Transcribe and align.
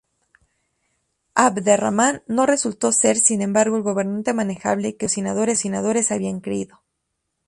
Abderramán 1.35 2.23
no 2.25 2.47
resultó 2.47 2.91
ser, 2.91 3.17
sin 3.17 3.43
embargo, 3.43 3.77
el 3.77 3.83
gobernante 3.83 4.33
manejable 4.33 4.95
que 4.97 5.07
sus 5.07 5.23
patrocinadores 5.23 6.11
habían 6.11 6.39
creído. 6.39 6.81